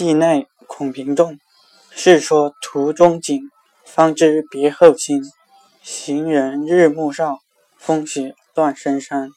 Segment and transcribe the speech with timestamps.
[0.00, 1.38] 系内恐平重，
[1.90, 3.50] 是说途中景，
[3.84, 5.22] 方知别后心。
[5.82, 7.40] 行人日暮少，
[7.76, 9.28] 风雪乱深山。